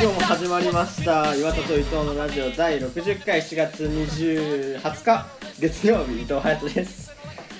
[0.00, 5.26] 今日も始まりました岩田と伊藤のラジオ第60回4月20 20日
[5.60, 7.12] 月曜日伊藤隼人です。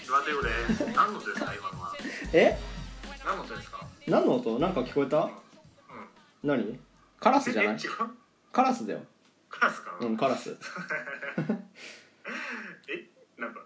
[0.09, 0.49] 岩手語で
[0.95, 1.93] 何の音ですか今のは？
[2.33, 2.59] え？
[3.25, 3.87] 何の音ですか？
[4.07, 4.59] 何の音？
[4.59, 5.19] なんか聞こえた？
[5.25, 5.31] うん。
[6.43, 6.79] 何？
[7.19, 7.77] カラスじゃない？
[8.53, 9.01] カラスだよ。
[9.51, 10.57] カラスかな、うんカラス。
[12.89, 13.07] え
[13.41, 13.61] なんか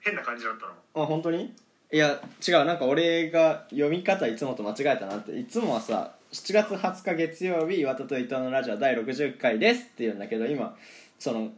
[0.00, 1.04] 変な感じだったの？
[1.04, 1.54] あ本当に？
[1.92, 2.64] いや違う。
[2.64, 5.38] なんか俺が読み方いつもと間違えたなって。
[5.38, 10.74] いつもはさ7月20日月曜日岩田と伊藤のラジオ第60回ですって言うんだけど今
[11.18, 11.50] その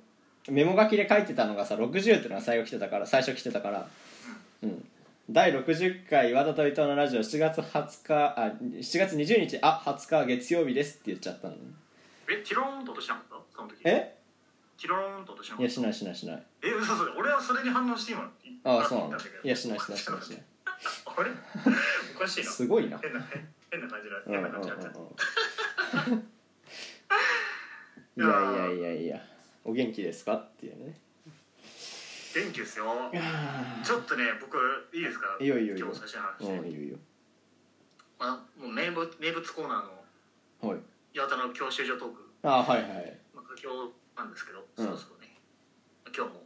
[0.48, 3.86] メモ書きで書いてたのがさ60ってのが最後来てたから最初来てたから。
[4.62, 4.84] うん。
[5.30, 11.54] 第60回岩田と伊藤のラジオ7月20日あ7月20日あ20日月曜日ですって言っちゃったの。
[12.28, 13.36] えティローンと音しなかった？
[13.56, 13.76] その時。
[13.84, 14.16] え？
[14.78, 15.62] ティローンと音しなかった？
[15.62, 16.42] いやしないしないしない。
[16.62, 17.04] え嘘嘘。
[17.16, 18.28] 俺はそれに反応して今
[18.64, 20.22] ああそうなんだいやしないしないしない。
[20.22, 20.42] しない
[21.06, 21.30] あれ？
[22.16, 22.50] おかしいな。
[22.50, 22.98] すごいな。
[22.98, 24.48] 変な変変な感じだうんうんう。
[24.48, 24.88] ん変な感じだった
[26.10, 26.14] う。
[26.14, 26.28] ん
[28.16, 29.20] いやいやいやいや
[29.64, 30.34] お元気ですか？
[30.34, 30.96] っていうね。
[32.34, 33.10] 元気ですよ。
[33.82, 34.56] ちょっとね僕
[34.92, 35.36] いいですか？
[35.40, 36.22] いいよいいよいいよ今日最初の
[36.54, 36.98] 話、うんいいよいいよ。
[38.18, 40.80] まあ、もう名物名物コーナーのはい。
[41.12, 42.30] 岩田の教習所トーク。
[42.44, 43.18] あはいはい。
[43.34, 44.84] まあ、佳境なんですけど、うん。
[44.86, 45.36] そろそろね。
[46.16, 46.42] 今日も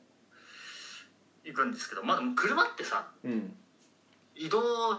[1.44, 3.54] 行くんですけどまあ車ってさうん。
[4.34, 4.96] 移動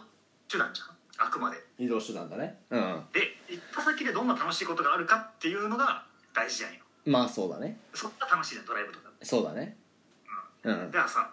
[0.47, 0.98] 手段じゃん？
[1.19, 1.57] あくまで。
[1.77, 2.57] 移動手段だね。
[2.69, 3.03] うん。
[3.13, 7.79] で行った先でどんな楽しいことがあるかっていうのが大事じゃんよまあそうだね。
[7.93, 9.77] そこが楽しいじゃんドライブとかそうだね。
[10.63, 10.91] うん。
[10.91, 11.31] だからさ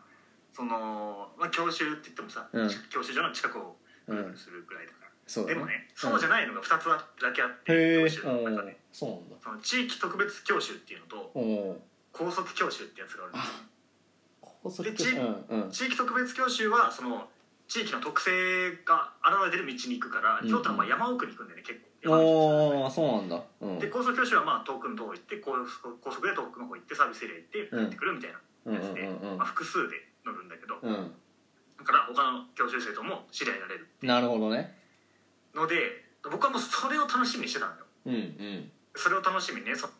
[0.53, 2.71] その、まあ、教習って言ってもさ、うん。
[2.91, 3.77] 教習所の近くを
[4.09, 5.55] うんするぐらいだから、そうだね。
[5.55, 8.77] でもねそうじゃないのが2つだけあって、へえ教習の中で。
[8.93, 9.37] そうなんだ。
[9.43, 13.55] その地域特別教習っていうのとおお高速教習ってやつがあるんですよ
[14.41, 15.71] 高速でちうんうん。
[15.71, 17.29] 地域特別教習はその
[17.69, 18.31] 地域の特性
[18.85, 21.87] が現れてる道に行くからうん京都のまあ山奥に行くんだよね結構。
[22.03, 23.43] 山道おおそうなんだ。
[23.61, 23.79] うん。
[23.79, 29.09] で高速教習はまあ遠くの方行って高速高速で遠くの方行ってサービスエリア行って帰ってくるみたいなやつで、
[29.45, 31.13] 複数で乗るんだけど、うん。
[31.79, 34.75] だから他の教習生とも知り合いになれるなるほどね。
[35.55, 37.87] ので僕はもうそれを楽しみにしてたんだよ。
[38.07, 38.71] うんうん。
[38.95, 39.93] それを楽しみにねその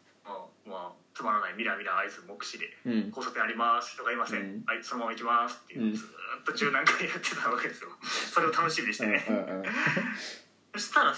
[0.67, 5.95] まあつまらないミラミラ合図目視でうん交差点あります人がいません、うんはいそのまま行きますっていううん。
[5.97, 7.89] ずーっと十何回やってたわけですよ。
[8.05, 9.65] それを楽しみにしてね、うんうんうん。
[10.75, 11.15] そしたら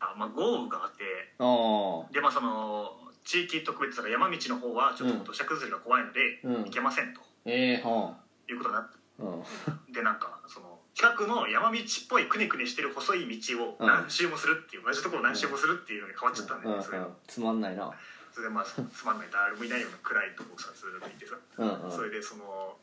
[0.00, 6.64] あ、まあ、豪雨があってあでまあその地域特別とか山道の方はちょっともう土砂崩れが怖いので、うん。
[6.64, 7.22] 行けませんと。
[7.46, 9.42] ええはいうことになっあうん。
[9.86, 17.90] てでなんかその近くの山道っぽいくねくねしてる細い道をうん何周もするっていう、同じところを何周もするっていうのに変わっちゃったんだよね、うんつまんないな
[18.32, 21.92] それでまあつまんない誰もいないような暗いとこをさずっと見てさ、うんうん。
[21.92, 22.76] それでその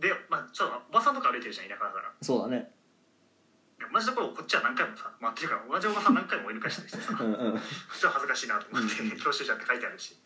[0.00, 2.12] でまあちょっとおばさんとか歩いてるじゃん田舎だから。
[2.22, 2.72] そうだね。
[3.92, 7.12] 同じところをこっちは何回もさ、まあ、っていうか同じおばさん何回も追い抜かしたりしてさ。
[7.20, 7.60] うんうん。
[7.60, 10.16] 普通は恥ずかしいなと思って教習者って書いてあるし。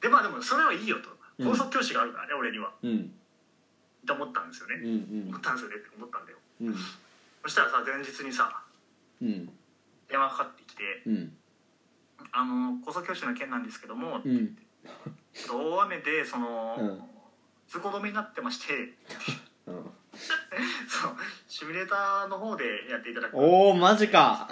[0.00, 1.08] でまあでもそれはいいよと。
[1.38, 1.50] うん。
[1.50, 2.72] 高速教師があるからね、俺には。
[2.82, 3.12] うん。
[4.06, 4.88] と思ったんですよね、う
[5.24, 5.28] ん。
[5.28, 6.38] 思ったんですよねって思ったんだよ。
[6.60, 6.74] うん。
[7.42, 8.62] そしたらさ前日にさ
[9.22, 9.48] うん。
[10.08, 11.32] 電話かかってきてうん
[12.32, 14.56] 「あの高速教師の件なんですけども、うん。
[15.48, 17.02] 大雨でその、うん。
[17.68, 18.94] 通行止めになってまして
[19.66, 19.90] うん。
[20.88, 21.16] そう
[21.48, 23.36] シミュレーターの方でやっていただく。
[23.36, 24.48] おおマジか。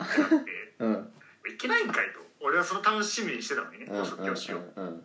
[0.79, 1.13] うん。
[1.53, 5.03] いけないんかいと俺はその楽しみにしてたのにねうん高速教師を、うん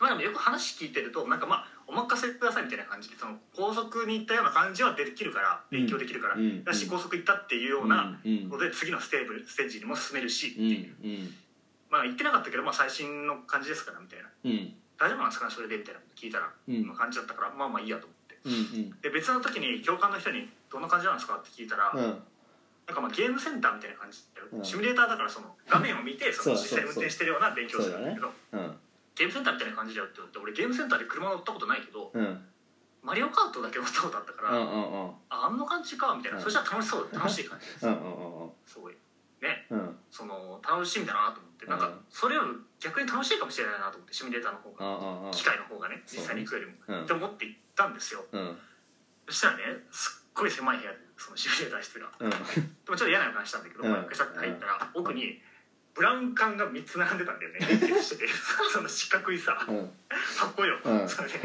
[0.00, 5.78] まあでもよく話聞いてるとなんかまあお任せくださいみたいな感じでその高速に行ったような感じはできるからうん。
[5.78, 6.64] 勉強できるから、うん。
[6.64, 10.62] だし高速行ったっていうよううなので次のステーブステージにも進めるし、う
[11.06, 11.34] んうん
[11.92, 14.32] まあ行ってなかったけどまあ最新の感じですからみたいな。
[14.44, 14.72] うん。
[14.96, 16.86] 大丈夫なんですかねそれでみたいな聞いたら、うん。
[16.88, 18.40] まあ感じだったからまあまあいいやと思って。
[18.42, 22.02] うんで別の時に教官の人に「どんな感じなんですか?」って聞いたら、うん。
[22.02, 22.22] うん
[22.84, 24.18] なんかまあゲームセンターみたいな感じ
[24.64, 28.76] シミュレーターだからその画面を見てその実際運転してるような勉強をするんだけどうん。
[29.14, 32.44] ゲームセンターみたいな感じだよって言われて俺ゲームセンターで車乗ったことないけど、うん。
[33.02, 35.10] マリオカートだけ乗ったことあったから、うんうんうん。
[35.28, 36.44] ああんな感じかみたいな、うん。
[36.44, 38.50] そしたら楽しそう楽しい感じです、うんうん。
[38.66, 38.96] すごい
[39.42, 39.96] ねうん。
[40.10, 42.00] その楽しみだなと思ってなんかうん。
[42.08, 47.04] それより逆に楽しいかもしれないなと思ってシミュレーターの方が、うんうん機械の方がね実際に行くよりも、うん。
[47.04, 48.24] って思って行ったんですよ。
[48.30, 48.56] うん。
[49.28, 52.08] そしたらねすっごい狭い部屋でそのシミュレーター室が。
[52.20, 52.30] うん。
[52.30, 53.92] でもちょっと嫌な予感したんだけど、うん。
[53.92, 55.42] まあガチャって入ったら奥に
[55.94, 57.60] ブラウン管が3つ並んでたんだよね。
[58.72, 59.90] その四角いさうん。
[60.38, 61.08] 箱よ、うん。
[61.08, 61.40] それで。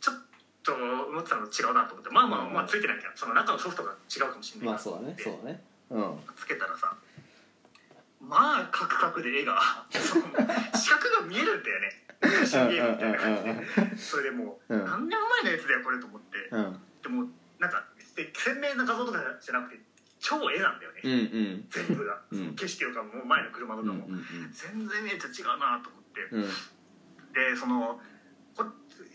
[0.00, 0.14] ちょっ
[0.62, 2.10] と思ってたのと違うなと思って。
[2.10, 5.16] まあまあまあついてなきゃその中のソフトが違うかもしれないまあそうだね。
[5.18, 5.62] そうだね。
[5.62, 5.77] うん
[6.36, 6.96] つけたらさ
[8.20, 12.04] まあカクカクで絵が 四角が見えるんだよね。
[12.20, 13.18] 昔のゲームみたいな。
[13.18, 13.42] 感じ
[13.90, 14.84] でそれでもう、うん。
[14.84, 16.80] 何年前のやつだよこれと思って、うん。
[17.02, 17.84] でもなんか
[18.16, 19.80] で鮮明な画像とかじゃなくて
[20.18, 21.68] 超絵なんだよね、うんうん。
[21.70, 22.20] 全部が、
[22.56, 26.42] 景色とかも前の車とかも、うんうん全然見えて違うなと思って、うん。
[27.32, 28.00] でその
[28.56, 28.64] こ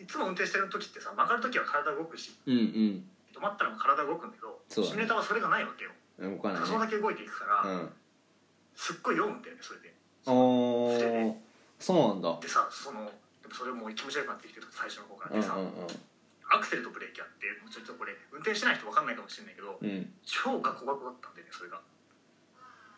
[0.01, 2.39] いつも運転してる時ってさ曲がる時は体動くし。
[2.45, 3.09] うんうん。
[3.33, 5.91] 止まったらも体動くんだけどねシミュレーターはそれがないわけよ。
[5.91, 7.89] うん動かない画像だねけ動いていくから、うん。
[8.75, 9.93] すっごい読むんだよねそれで。
[10.25, 11.33] おー。
[11.79, 12.39] そうなんだ。
[12.41, 13.11] でさその
[13.41, 15.57] でもそれも気持ち悪くなってきて最初の方からうんでさ、
[16.49, 19.89] アクセルとブレーキあってもうちょっとこれ運転してない人分かんないかもしれないけど、うん。
[19.89, 21.81] うん超ガコガコだったんだよねそれが。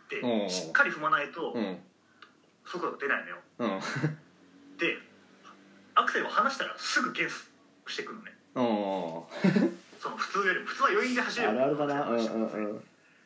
[0.09, 1.77] でしっかり踏まないとうん。
[2.65, 3.37] 速度が出ないのよ。
[3.59, 3.79] うん。
[4.77, 4.97] で
[5.95, 8.31] アクセルを離したらすぐ減速してくるのね。
[8.55, 9.27] お
[9.99, 12.03] その普通よりも普通は余韻で走れるあるあるだな。
[12.09, 12.83] うんうんうん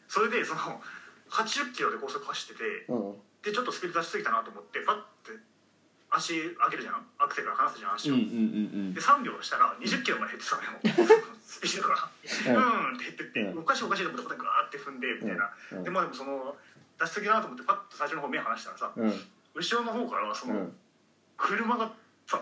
[0.10, 0.82] それでその
[1.30, 3.14] 80キロで高速走っててうん。
[3.46, 5.40] でちょっとスピード出しすぎたなと思ってパッて
[6.10, 7.06] 足上げるじゃん。
[7.20, 8.30] アクセルから離すじゃん足を、うんうんう
[8.90, 10.70] んで3秒したら20キロまで減ってたのよ。
[11.46, 11.96] スピードが。
[11.96, 12.96] うん。
[12.96, 13.60] って減ってって、うん。
[13.60, 15.84] おかしいおかしいと思ってガーって踏んでみたいな、うん。
[15.84, 16.58] でまあでもその
[17.00, 19.14] 出しすぎだなと思ってパッと最初の方目離したらさうん。
[19.54, 20.78] 後ろの方からはそうのん。
[21.38, 21.94] 車が
[22.26, 22.42] さ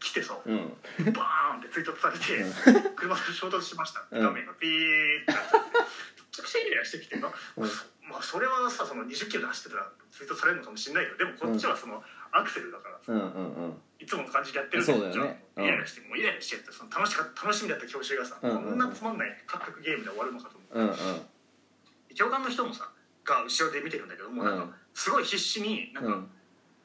[0.00, 0.76] 来てさうん。
[1.12, 4.02] バーンって追突されて、車と衝突しました。
[4.10, 4.22] うん。
[4.22, 5.70] 画面がピーってなっちゃって。
[5.70, 7.68] めちゃくちゃイライラしてきてな、うん。
[8.08, 12.02] まあそれはさその20キロで走ってたら追突されるのかもしれないけどでもこっちはその
[12.32, 13.82] アクセルだからさ、うんうんうん。
[14.00, 15.44] いつもの感じでやってるそうだよね。
[15.58, 18.64] イライラしてもうイライラしちゃってその楽しか楽しみだった教習がさ、うんうんうん。
[18.70, 21.04] こんなつまんないカクカクゲームで終わるのかと思って。
[21.04, 21.20] うんうん。
[22.14, 22.90] 教官の人もさ
[23.24, 24.74] が後ろで見てるんだけどもうなんかうん。
[24.94, 26.30] すごい必死になんか、うん。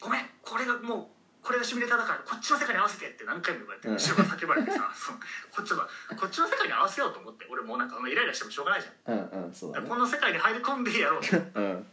[0.01, 1.14] ごめんこれがもう
[1.45, 3.93] これがシミュレーターだからこっちの世界に合わせてって何回も言われてうん。
[4.01, 4.89] 後ろから叫ばれてさ
[5.53, 5.87] こっちは
[6.17, 9.13] こっちの世界に合わせようと思って俺もうなんかイライラしてもしょうがないじゃん。
[9.13, 9.87] うんうんそうだね。
[9.87, 11.85] この世界に入り込んでやろうとうん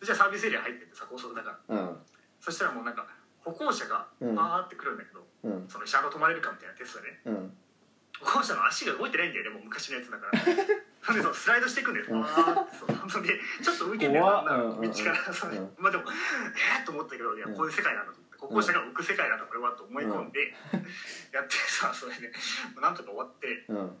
[0.00, 1.76] じゃあサービスエリア入ってってさ高速だから。
[1.76, 2.06] うん。
[2.38, 3.04] そしたらもうなんか
[3.42, 4.34] 歩行者がうん。
[4.36, 5.68] バーって来るんだけど、うん。
[5.68, 7.20] その車両止まれるかみたいなテストでね。
[7.26, 7.58] うん。
[8.20, 10.38] 歩行者の足が動いてないんだよねもう昔のやつだから。
[11.02, 12.06] なんでそうスライドしていくんだよ。
[12.10, 12.16] う
[13.18, 13.22] ん。
[13.22, 14.78] でちょっと浮いてんだよ道から。
[14.78, 20.50] うんまあでもえー、と思ったけどいやこういう世界なんだと歩行者が浮く世界なんだこれはと思い込んで
[21.30, 22.34] やってさそれで
[22.80, 23.94] なんとか終わってうん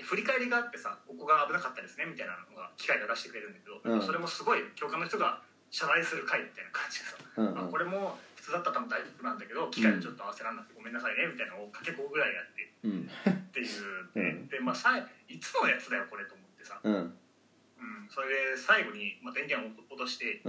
[0.00, 15.04] 振り返りがあってさここが危なかったですねみたいなのが機械が出してくれるんだけど、それもすごい教官の人が謝罪する回みたいな感じでさ、あこれも普通だったら多分大丈夫なんだけど機械でちょっと合わせらんなくてごめんなさいねみたいなのをかけ5ぐらいやってっていうね、でまあさい
[15.36, 17.12] つのやつだよこれと思ってさ、うん、
[18.08, 20.40] それで最後に、まあ、電源を落として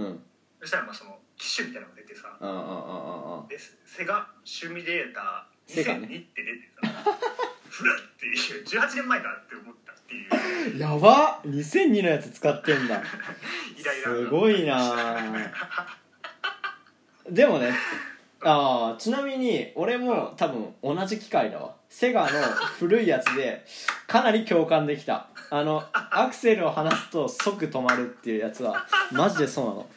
[0.62, 6.06] そしたらまあその機種みたいなのが出てさああああでセガシミュレーターセガね。
[6.06, 6.88] 2002って出てさ
[7.68, 10.86] 古っっていう18年前だって思ったっていう。
[10.86, 13.02] あ やば2002のやつ使ってんだ。
[13.76, 15.52] イライラすごいな。
[17.28, 17.72] でもね
[18.44, 21.74] ああちなみに俺も多分同じ機械だわ。
[21.88, 22.28] セガの
[22.78, 23.66] 古いやつで
[24.06, 25.26] かなり共感できた。
[25.50, 29.90] あのアクセルを離すと即止まるっていうやつはマジでそうなの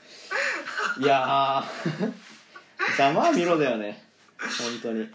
[1.00, 2.14] いやー。
[2.98, 4.04] ざまあみろだよね。
[4.40, 5.10] 本当に。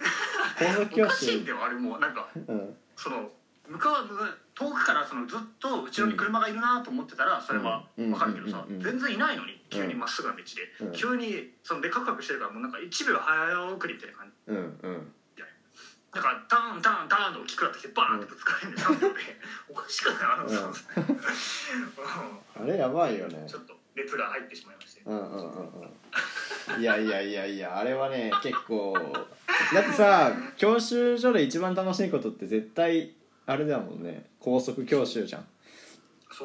[0.58, 2.76] 高速お教習かしいんだよあれもなんかうん。
[2.96, 3.30] その
[3.68, 4.08] 向かう
[4.54, 8.10] 遠くからそのずっと後ろに車がいるなと思ってたらそれはうん。
[8.10, 10.84] 分かるけどさうんうんうん全然いないのに急にまっすぐな道で。
[10.86, 10.92] うん。
[10.92, 14.52] 急にそのでカクカクしてるからもうなんか1秒早送りみたいな感じ。
[14.52, 15.14] うんうん。
[16.12, 19.20] だからターンターンターンと大きくなってきてバーンってぶつかるんで3秒で
[19.68, 20.18] おかしくない？
[20.22, 20.74] あのうう。
[22.60, 23.46] あれやばいよね。
[23.48, 25.02] ちょっと熱が入ってしまいまして。
[25.04, 25.44] うんうんうん
[26.74, 26.80] うん。
[26.80, 28.94] いやいやいやいやあれはね 結構
[29.74, 33.12] だってさ教習所で一番楽しいことって絶対
[33.46, 34.30] あれだもんね。
[34.38, 35.46] 高速教習じゃん。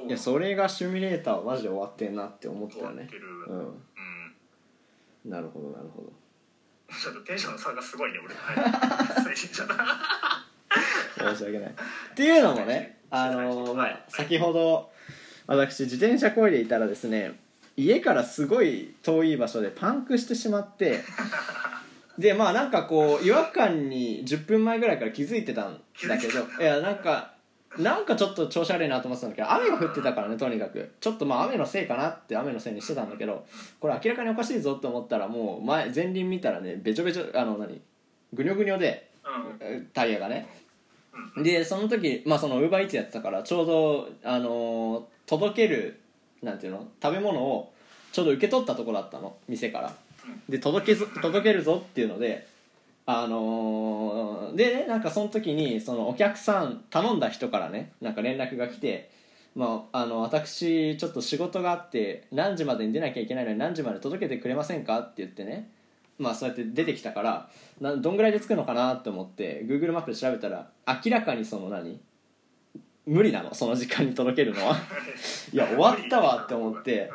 [0.08, 3.10] いやそれがシミュレーターはマジで終わってんなって思ったよね
[5.24, 6.12] なるほどなるほど。
[6.94, 8.34] ちょっとテンションの差がすごいね俺。
[8.36, 9.26] は
[11.34, 11.70] 申し訳ない。
[11.70, 11.74] っ
[12.16, 14.92] ていうのもね あのまあ先ほど
[15.48, 17.34] 私自転車こいでいたらですね
[17.78, 21.00] 家からすごい遠い場所でパンクしてしまって
[22.18, 27.36] でまあなんかこう違和感に10分前ぐらいから気づいてたんだけどいやなんか
[27.78, 30.94] なんかちょっと調子悪いなと思ってたんだけど雨が降ってたからねとにかく。
[31.02, 33.46] ちょっとまあ雨のせいかなって雨のせいにしてたんだけど
[33.82, 37.82] これ明らかにおかしいぞと思ったらもう前前輪見たらねべちょべちょあの何
[38.34, 39.10] ぐにょぐにょで
[39.62, 39.88] うん。
[39.94, 40.65] タイヤがねうん
[41.38, 46.00] でその時まあそのウーバーイーツやってたからちょうどあのー届ける
[46.44, 47.74] なんていうの食べ物を
[48.12, 49.94] ちょうど受け取ったところだったの店から。
[50.50, 52.48] で届けぞ届けるぞっていうので
[53.06, 59.10] あのーでねなんかその時にそのお客さん頼んだ人からねなんか連絡が来て
[59.56, 65.70] まあ、あの私ちょっと仕事があって何時までに出なきゃいけないのに何時まで届けてくれませんかって言ってね
[66.18, 67.50] まあそうやって出てきたから
[67.82, 72.00] などんぐらいで着くのかなって思って Google マップで調べたら明らかにその何？
[73.06, 74.76] 無理なのその時間に届けるのは。
[75.52, 77.12] いや終わったわって思って。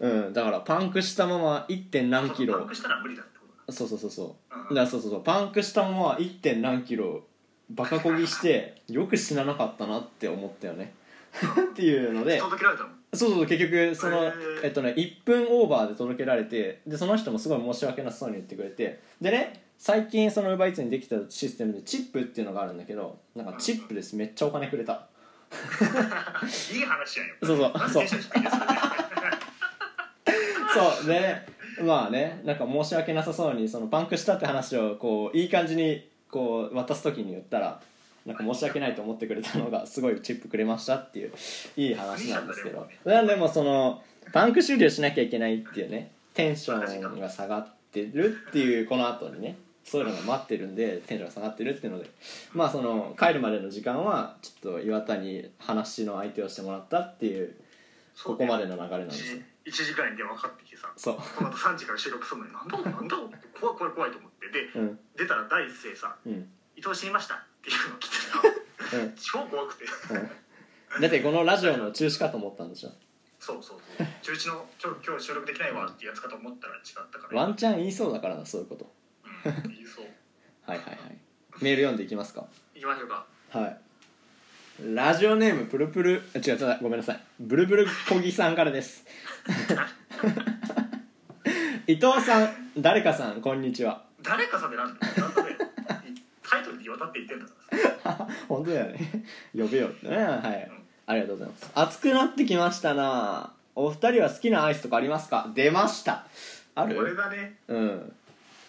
[0.00, 1.86] うんだからパンクしたまま 1.
[1.86, 2.58] 点何キロ。
[2.58, 3.72] パンクしたら無理だってことだ。
[3.72, 4.68] そうそうそうそう。
[4.70, 4.74] うん。
[4.74, 5.22] だそうそうそう。
[5.24, 6.38] パンクしたまま 1.
[6.40, 7.24] 点何キロ
[7.70, 10.94] バカこぎしてよく死ななかったなって思ったよね。
[11.70, 19.00] っていうので届けられたのそうそう結局そのえっとね1分オーバーで届けられてでその人もすごい申し訳なさそうに言ってくれて。
[19.20, 24.16] でね最近その UberEats にできたシステムでチップっていうのがあるんだけどなんかチップです。
[24.16, 25.06] めっちゃお金くれた。
[26.74, 27.72] いい話やんよそうそう。
[27.88, 28.08] そう
[30.74, 31.06] そう。
[31.06, 31.36] で
[31.80, 37.80] まあねなんか申し訳なさそうにそのパンクしたって話をこういい感じにこう渡す時に言ったら
[38.28, 41.32] なんか申し訳ないと思ってくれたのがすごいチップくれましたっていう
[41.76, 42.86] いい話なんですけど。
[43.06, 52.10] なんでもそのパンク終了しなきゃいけないっていうねテンションが下がってるっていうこの後にねそういうのが待ってるんでテンションが下がってるっていうので。
[52.52, 57.54] まあその帰るまでの時間はちょっと岩田に話の相手をしてもらったっていう
[58.22, 59.42] ここまでの流れなんですよ。
[59.64, 60.92] 1時間に電話かかってきてさ。
[60.96, 61.16] そう。
[61.16, 63.16] この後3時から収録するのになんだなんだ
[63.58, 64.48] 怖い怖い怖いと思って。
[64.50, 64.98] でうん。
[65.16, 69.14] 出たら第一声さうん「伊藤死にました」っていうん。
[69.16, 69.84] 超怖くて。
[71.00, 72.90] だってこのラジオの中止かと思ったんでしょ。
[73.38, 74.06] そうそうそう。
[74.22, 77.40] 中止のちょ今日収録できないわっていうやつかと思ったら違ったから。
[77.40, 78.90] ワンチャン言いそうだからなそういうこと。
[79.44, 80.06] うん言いそう。
[80.66, 80.98] はいはいはい。
[81.60, 82.46] メール読んでいきますか。
[82.74, 83.26] 行きましょうか。
[83.50, 83.78] はい。
[84.94, 87.20] ラジオネームプルプルあ違う違うごめんなさい。
[87.40, 89.04] ブルブルコギさんからです。
[91.86, 94.04] 伊藤さん誰かさんこんにちは。
[94.22, 95.06] 誰かさんでなんだ
[96.48, 97.52] タイトルで岩田って言ってんだか
[98.06, 98.28] らさ。
[98.48, 99.24] 本当だよね。
[99.56, 100.16] 呼べよってね。
[100.16, 100.70] はい。
[101.06, 101.70] ありがとうございます。
[101.74, 103.52] 暑くなってきましたな。
[103.74, 105.50] お二人は好きなアイスとかありますか？
[105.54, 106.26] 出ました。
[106.74, 107.16] ある？
[107.16, 107.58] だね。
[107.68, 108.12] うん。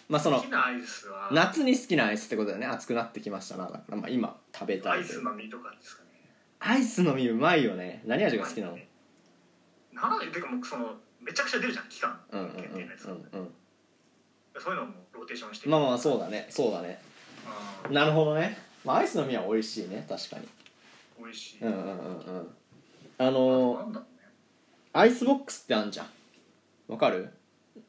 [0.08, 1.28] まあその好きなアイスは。
[1.32, 2.66] 夏に好きなアイスってことだよね。
[2.66, 3.64] 暑くなってきましたな。
[3.64, 5.18] だからまあ今食べたアイいという。
[5.20, 6.08] スの実とかですかね。
[6.60, 8.02] アイスの実うまいよね。
[8.06, 8.78] 何味が好きなの？
[9.92, 12.18] なんでてかもうそのめちゃくちゃ出るじゃん期間。
[12.30, 13.02] うんうんうん限定のやつ
[14.62, 15.68] そういうのもローテーションして。
[15.68, 16.46] まあまあそうだね。
[16.50, 17.00] そうだね
[17.90, 20.04] なるほどね、まあ、アイスの実は美味しいね。
[20.08, 20.46] 確かに。
[21.22, 21.90] 美味しい、うんうんうんう
[22.42, 22.48] ん。
[23.18, 24.22] あのなんだろうね。
[24.92, 26.06] アイスボックスってあんじゃん。
[26.88, 27.30] わかる？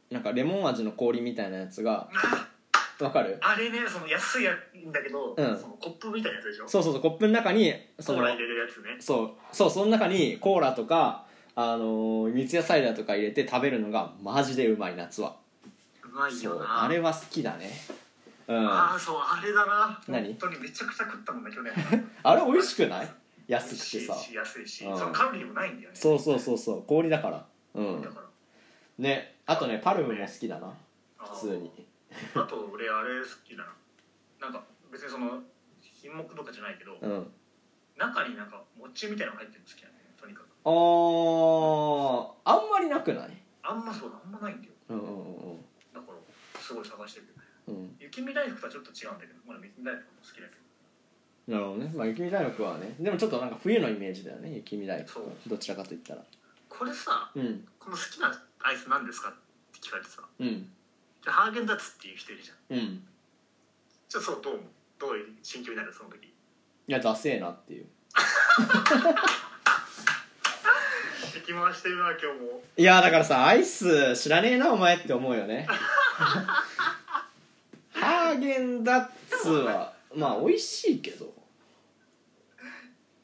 [0.09, 2.09] なんかレモン味の氷みたいなやつが。
[2.99, 3.37] わかる？
[3.41, 5.57] あれねその安いやんだけど、うん。
[5.57, 6.67] そのコップみたいなやつでしょ？
[6.67, 8.97] そうそうそうコップの中にそのコーラ入れるやつね。
[8.99, 9.31] そう。
[9.51, 15.35] そうその中にコーラとかあのー三ツ矢サイダーとか入れて食べるのがマジでうまい夏は。
[16.03, 17.71] うまいそうよなあれは好きだね
[18.47, 18.67] うん。
[18.67, 20.01] ああそうあれだな。
[20.07, 20.27] 何？
[20.29, 21.73] 本当にめちゃくちゃ食ったもんね去年。
[22.23, 23.09] あれ美味しくない？
[23.47, 24.97] 美安くていさし安いし、うん。
[24.97, 25.95] そのカロリーもないんだよね。
[25.95, 26.83] そうそうそうそう。
[26.83, 27.45] 氷だから。
[27.75, 28.05] うん。
[28.97, 30.73] ねあとねパルムも好きだな。
[31.17, 31.87] 普通に。
[32.35, 33.73] あと俺あれ好きだな。
[34.39, 35.41] なんか別にその
[35.81, 37.31] 品目とかじゃないけど、うん。
[37.97, 40.47] 中になんか餅みたいなの入ってるの好きなんだよねとにかく。
[40.63, 42.31] あー。
[42.45, 43.37] あんまりなくない？
[43.63, 44.73] あんまそうあんまないんだよ。
[44.89, 45.61] うんうんうん。
[45.93, 47.40] だからすごい探してるけど
[48.41, 51.53] 大福とはちょっと違うんだけどまだ雪見大福も好きだけど。
[51.53, 51.91] なるほどね。
[51.93, 55.21] まあ雪見大福はねでもちょっとなんか冬のイメージだよね雪見大福。
[55.45, 56.23] どちらかといったら。
[56.69, 57.67] これさうん。
[57.79, 58.33] この好きな
[58.63, 59.33] アイス何ですかっ
[59.71, 60.23] て聞かれてさ。
[60.39, 60.69] うん。
[61.23, 62.77] じゃあハーゲンダッツっていう人いるじゃん。
[62.77, 63.03] うん。
[64.09, 64.65] じゃあそうどう思う
[64.99, 66.25] どういう心境になるその時？
[66.25, 66.31] い
[66.87, 67.85] やダセえなっていう。
[72.77, 75.67] いやだからさアイス知らねえなお前って思うよね
[78.41, 79.93] ハーゲンダッツは。
[80.15, 81.25] まあ美味しいけど。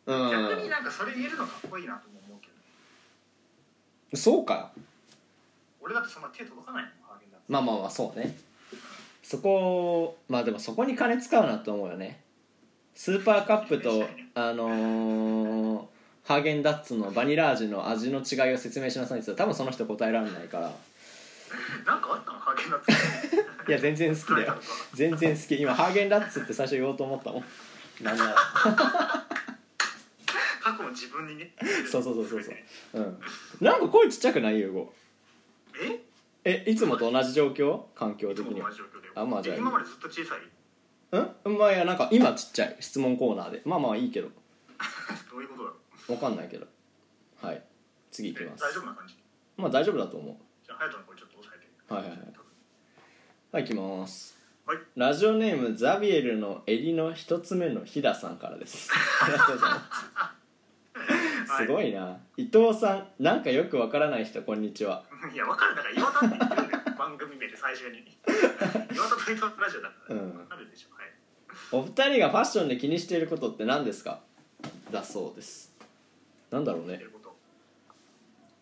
[0.05, 2.47] う逆にんなんかそれ言えるのかっこいいなとも思うけ
[4.12, 4.17] ど。
[4.17, 4.71] そうか。
[5.81, 8.38] 俺だってそんな手届かないもんハーゲンダッツまあまあまあそうね。
[9.24, 12.21] そこまあでもそこに金使うなと思うよね。
[12.93, 14.05] スーパーカップと
[14.36, 15.86] あのー
[16.24, 20.74] ハーゲンダッツのバニラ味の味の違いを説明しなさいって言ったら多分その人答えられないから
[21.86, 22.92] なんかあったのハーゲンダッツ。
[23.70, 24.56] いや全然好きだよ。
[24.94, 25.60] 全然好き。
[25.60, 27.44] 今ハーゲンダッツって最初言おうと思ったもん。
[28.04, 28.36] なんなら。
[30.62, 31.54] 過去の自分にね。
[31.89, 32.56] そうそうそうそうそう。
[32.94, 33.20] うん。
[33.62, 34.60] なんか声ちっちゃくない？
[34.60, 34.94] よゴ
[35.82, 36.04] え？
[36.44, 37.84] えいつもと同じ状況？
[37.96, 38.62] 環境的に
[39.16, 40.39] あまあじゃあ今までずっと小さい？
[41.12, 41.58] うん？
[41.58, 42.75] まあいやなんか今ちっちゃい。
[42.80, 43.62] 質問コーナーで。
[43.66, 44.30] まあまあいいけど。
[45.32, 45.75] どういうことだろ
[46.10, 46.12] う？
[46.12, 46.68] わかんないけど。
[47.42, 47.63] はい。
[48.12, 48.62] 次いきます。
[48.63, 49.16] 大丈夫な感じ？
[49.58, 50.36] まあ大丈夫だと思う。
[50.66, 51.26] じゃあ隼人の声ちょっと
[51.89, 52.20] はいはいはい。
[53.51, 54.38] はいいきます。
[54.65, 54.77] はい。
[54.96, 58.89] ラジオネームザビエルの襟の一つ目のひださんからです。
[59.24, 59.70] ありがとうござい。
[59.72, 59.79] ま
[61.48, 62.17] すすごいな。
[62.36, 65.03] 伊藤さんなんかよくわからない人こんにちは。
[65.34, 66.98] いや分かるだから岩田って言ってるんだよ。
[66.98, 68.00] 番組名で最初に。
[68.94, 70.32] 岩田と伊藤のラジオだから、うん。
[70.38, 70.94] 分かるでしょ。
[70.96, 71.12] はい。
[71.72, 74.20] お二人がファッションで気にしていることって何ですか？
[74.91, 75.74] だそうです。
[76.51, 76.88] なんだろうね。
[76.89, 77.36] 言ってること。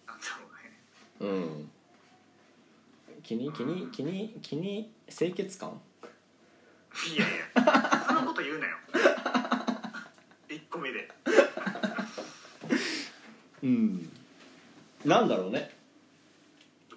[0.07, 0.25] なんだ
[1.19, 1.33] ろうね。
[1.33, 1.71] うん
[3.25, 5.81] 気に気に気に気に清潔感？
[7.11, 8.05] いやいや。
[8.05, 8.77] そんなこと言うなよ。
[10.47, 11.09] 1個目で。
[13.63, 14.11] うん。
[15.03, 15.75] なんだろうね。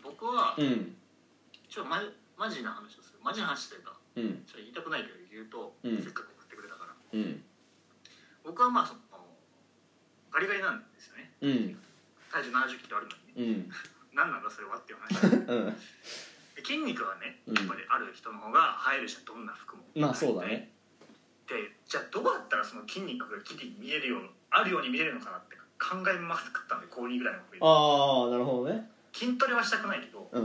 [0.02, 0.94] 僕はうん。
[1.70, 1.90] ちょっと
[2.37, 3.20] マジな話をする。
[3.25, 4.25] マジな話というかうん。
[4.25, 5.97] ちょっと言いたくないけど言うと、うん。
[5.97, 6.94] せっかく送ってくれたから。
[7.14, 7.42] うん。
[8.44, 9.00] 僕はまあその
[10.30, 11.32] ガリガリなんですよね。
[11.40, 11.78] うん。
[12.30, 13.70] 体重7 0キロあるのにうん
[14.18, 15.30] 何なんだそれはっていう話。
[15.46, 15.76] うん。
[16.56, 17.54] で筋肉がねうん。
[17.54, 19.84] やっぱりある人の方が映えるしどんな服も。
[19.94, 20.75] まあそうだね。
[21.46, 21.54] で
[21.87, 27.58] じゃあどうやったらその筋肉がきり見えるようあるように見えるのかなって考えまくったんで高2ぐらいの時に。
[27.62, 28.90] ああなるほどね。
[29.12, 30.38] 筋トレはしたくないけどう。
[30.40, 30.42] ん。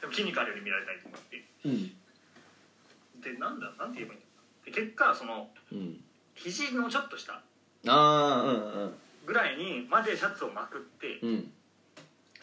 [0.00, 1.44] でも筋肉あるように見られたいと思って。
[1.64, 3.20] うん。
[3.20, 4.26] でなんだなんて言えばいいんだ
[4.66, 6.04] で結果そのうん。
[6.36, 7.42] 肘のちょっと下あ
[7.88, 8.98] あうんうん。
[9.26, 11.52] ぐらいにまでシャツをまくってうん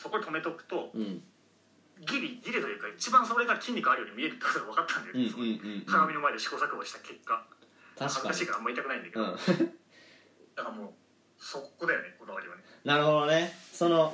[0.06, 1.24] そこで止めとくとうん。
[2.06, 5.32] ギリギリというか一番それが筋肉あるように見えるってことが分かったんだよね、
[5.88, 7.42] 鏡の前で試行錯誤した結果。
[7.98, 8.34] 恥ず確かに。
[8.34, 9.32] かしいからあんま言いたくないんだけど、うん。
[10.56, 10.90] だからもう
[11.40, 12.64] そこだよねこだわりはね。
[12.84, 13.50] なるほどね。
[13.72, 14.14] その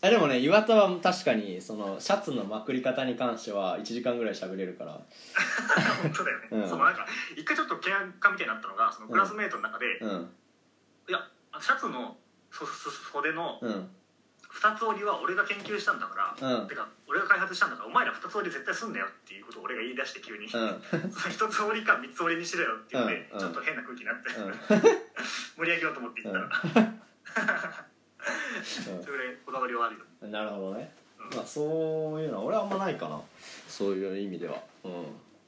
[0.00, 4.92] あでもね岩田は確かにそのシャツのまくり方に関しては1時間ぐらい喋れるから。
[6.02, 6.68] 本当だよね、うん。
[6.68, 7.04] そのなんか
[7.36, 7.90] 一回ちょっと喧
[8.20, 10.30] 嘩みたいになったのがそのクラスメートの中で、うん。
[11.08, 11.28] いや
[11.60, 12.16] シャツの
[12.52, 13.90] そそ袖のうん
[14.52, 16.68] 二つ折りは俺が研究したんだから、うん。
[16.68, 20.50] てか俺が開発したんだからお前ら二つ折り絶対すんなよっていうことを俺が言い出して急に、うん。
[21.10, 23.40] その一つ折りか三つ折りにしろよって言って、うん。
[23.40, 24.52] ちょっと変な空気になって、うん。
[25.56, 26.50] 盛り上げようと思って言ったら、
[28.62, 30.92] それぐらいこだわりはあるようんなるほどね。
[31.18, 31.36] うん。
[31.36, 33.20] まあそういうのは俺はあんまないかな。
[33.68, 34.62] そういう意味では。
[34.84, 34.92] うん。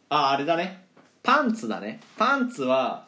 [0.08, 0.86] ああれだね。
[1.22, 2.00] パンツだね。
[2.16, 3.06] パンツは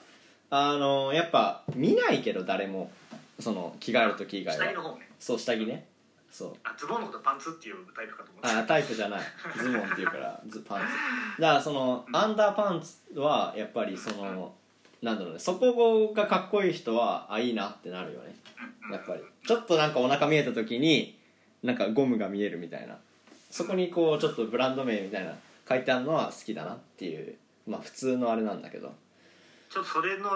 [0.51, 2.93] あのやっぱ見ないけど誰も。
[3.39, 4.65] その着替える時以外は。
[4.65, 5.09] 下着の方ね。
[5.19, 5.87] そう下着ね
[6.31, 6.53] そう。
[6.65, 9.21] あズボンのことパンツっていうタイプかと思ってあタイプじゃない。
[9.59, 10.81] ズボンっていうから ズパン
[11.37, 11.41] ツ。
[11.41, 14.55] だからそのアンダーパンツはやっぱりその
[15.03, 15.39] なんだろうね。
[15.39, 18.37] そこがかっこいい人はあいいなってなるよね。
[18.91, 19.23] やっぱり。
[19.47, 21.19] ちょっとなんかお腹見えた時に
[21.63, 22.99] なんかゴムが見えるみたいな。
[23.51, 25.33] そこにこうちょっとブランド名みたいな
[25.69, 27.37] 書いてあるのは好きだなっていう。
[27.67, 28.93] まあ普通のあれなんだけど。
[29.71, 30.31] ちょっとそれの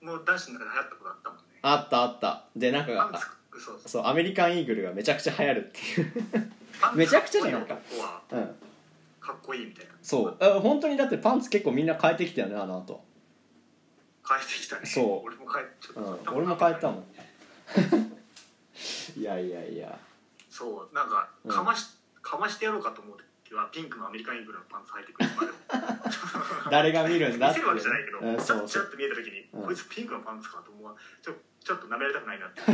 [0.00, 1.44] もう男子の中で流行ったことあったもんね。
[1.62, 2.44] あったあった。
[2.56, 3.26] でなんかパンツ
[3.86, 6.50] そうアメリカンイーグルがめちゃくちゃ流行るっていう。
[6.80, 8.22] パンツめちゃくちゃじゃないかっこいいのは。
[8.32, 8.54] うん。
[9.20, 9.92] かっこいいみたいな。
[10.02, 10.36] そう。
[10.40, 13.04] あ本当にだってパンツ結構みんな変えてきたよねあの後。
[14.28, 14.86] 変えてきたね。
[14.86, 15.26] そう。
[15.26, 17.04] 俺も変えちょっとうん俺も変えたもん。
[19.20, 19.98] いやいやいや。
[20.48, 20.94] そう。
[20.94, 21.50] なんかうん。
[21.50, 25.58] かまし、かましてやろうかと思う時はピンクのアメリカンイーグルのパンツ履いてくるまでも。
[26.70, 28.68] 誰が見るんだって見せるわけじゃないけど、うんちょそうそう。
[28.68, 29.62] ちょっと見えた時に、うん。
[29.64, 32.60] こいつピンクのパンツかと思うちょちょっと舐められたくないなって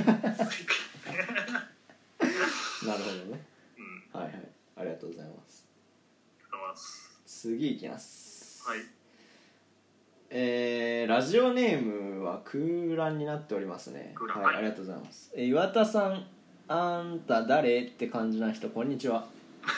[2.87, 3.44] なるほどね。
[3.77, 4.20] うん。
[4.20, 4.48] はいはい。
[4.77, 5.66] ありがとうございます。
[6.40, 7.20] ありがとうございます。
[7.27, 8.62] 次いきます。
[8.66, 8.81] はい。
[10.31, 14.14] えーラジオネームは空欄になっておりますね。
[14.18, 14.42] はい、空欄。
[14.42, 15.31] はいありがとうございます。
[15.35, 16.27] えー岩田さん
[16.68, 17.83] あんた誰？
[17.83, 19.27] って感じな人こんにちは。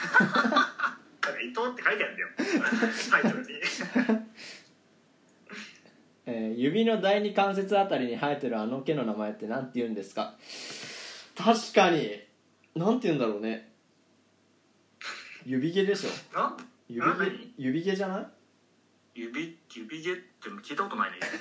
[1.41, 2.27] 伊藤って書いてあるんだよ。
[3.09, 3.47] タイトルに
[6.25, 10.35] えー指の第二関節あたりに生えてるあの毛の名前って何て言うんですか？
[11.35, 12.19] 確かに。
[12.75, 13.71] 何て言うんだろうね。
[15.45, 16.09] 指毛でしょ？
[16.37, 16.55] な？
[16.87, 17.07] 指毛？
[17.17, 18.27] 何指毛じゃない？
[19.21, 21.17] 指指毛って聞いたことないね。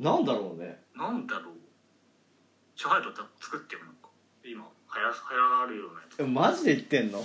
[0.00, 0.82] なんだろうね。
[0.94, 1.54] なんだろう。
[2.74, 4.08] ちょハヤト作ってよなんか。
[4.44, 6.20] 今はや流行るようなやつ。
[6.22, 7.24] えマジで言ってんの？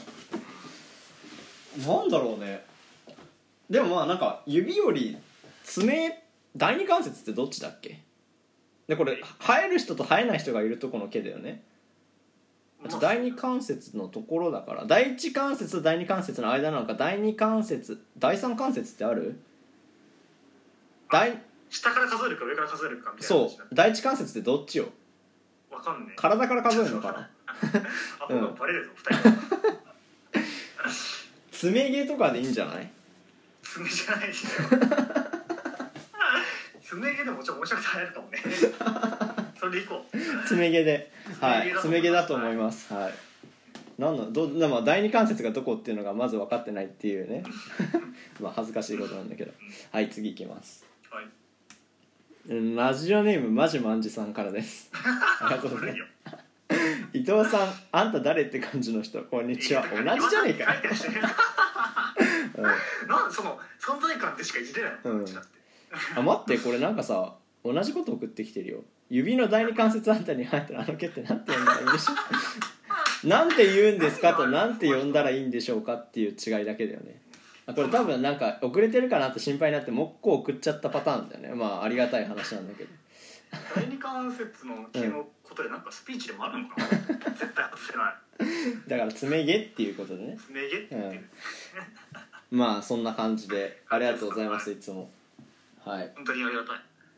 [1.87, 2.65] なんだろうね
[3.71, 5.17] でもまあなんか指より
[5.63, 6.21] 爪
[6.55, 8.01] 第二関節ってどっちだっけ？
[8.87, 11.63] でこれ生える人と生えない人がいるとこの毛だよね。
[12.99, 14.85] 第二関節のところだから。
[14.85, 16.95] 第一関節と第二関節の間なのか。
[16.95, 19.39] 第二関節第三関節ってある？
[21.09, 23.75] 第下から数えるか上から数えるかみたいなそう。
[23.75, 24.89] 第一関節ってどっちよ？
[25.71, 26.13] わかんねえ。
[26.17, 27.29] 体から数えるのかな？
[28.19, 29.29] あほらバレるぞ二人
[31.51, 32.91] 爪毛とかでいいんじゃない？
[33.71, 34.49] 爪じゃないでしょ
[36.81, 38.37] 爪毛でもちょっと面白くなるかもね。
[39.57, 40.17] それでいこう。
[40.45, 41.09] 爪毛で。
[41.39, 41.69] はい。
[41.69, 42.93] 爪爪毛だとと思います。
[42.93, 43.13] はい。
[43.97, 47.43] なんのどまあ第二関節がどこっていうのがまず分かってないっていうね。
[48.41, 49.53] まあ恥ずかしいことなんだけど。
[49.93, 50.85] はい次いきます。
[51.09, 51.25] はい。
[52.49, 54.91] うんラジオネームマジマンジさんからです。
[54.91, 56.37] ありがとうございます。
[57.13, 59.21] 伊藤さんあんた誰って感じの人。
[59.23, 59.85] こんにちは。
[59.87, 60.73] 同じじゃねえか
[62.61, 65.17] なんでその存在感ってしかいじれないの、うん。
[65.19, 65.49] こっちだって。
[66.15, 68.83] あ待ってこれなんかさ同じこと送ってきてるよ。
[69.09, 72.13] 指の第二関節あたりに入ってるあの毛ってなんて呼んだらいいんでしょ？
[73.23, 77.21] う なんて言うんですかとなんて呼んだらいいんでしょうかっていう違いだけだよね。
[77.67, 81.53] あこれ多分なんか遅れてるかなって心配になってもう一個送っちゃったパターンだよね。
[81.53, 82.89] まあありがたい話なんだけど。
[83.75, 88.87] 第二関節の毛のことでなんかスピーチでもあるのかな、絶対外せない。
[88.87, 90.37] だから爪毛っていうことでね。
[90.47, 91.29] 爪毛って言ってる、
[92.51, 95.09] まあそんな感じでありがとうございますいつも。
[95.83, 96.11] はい。
[96.15, 96.75] 本当にありがたい。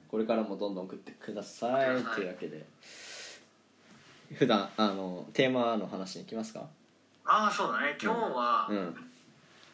[0.08, 1.98] これからもどんどん送ってください。
[1.98, 2.16] ください。
[2.16, 2.66] というわけで。
[4.36, 6.62] 普段あのテーマの話に行きますか？
[7.26, 7.98] ああそうだね。
[8.02, 8.96] 今日は、うん。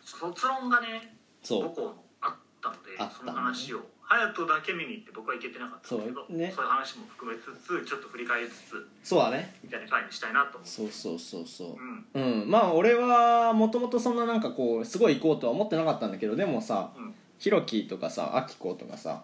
[0.03, 1.63] 卒論がねそう。
[1.63, 3.13] 母校のあったのであったね。
[3.19, 6.51] その話を隼人だけ見に行って僕は行けてなかったんだけどそうね。
[6.55, 9.55] そういう話も含めつつちょっと振り返りつつそうだね。
[9.63, 12.19] みたいな回にしたいなと思うそうそうそうそう。
[12.19, 12.41] うん。
[12.41, 12.49] うん。
[12.49, 17.13] まあ俺はもともとそんななんかこうすごい行こうとは思ってなかったんだけどでもさうん。
[17.37, 19.21] ひろきとかさあきことかさ